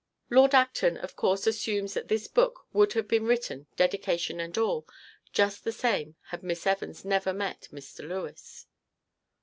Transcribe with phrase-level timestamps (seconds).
[0.31, 4.87] Lord Acton of course assumes that this book would have been written, dedication and all,
[5.31, 8.07] just the same had Miss Evans never met Mr.
[8.07, 8.65] Lewes.